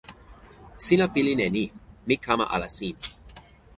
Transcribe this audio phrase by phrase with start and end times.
[0.85, 1.65] sina pilin e ni:
[2.07, 2.95] mi kama ala sin.